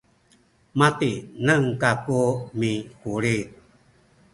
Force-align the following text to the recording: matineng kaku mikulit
matineng 0.79 1.67
kaku 1.81 2.21
mikulit 2.59 3.47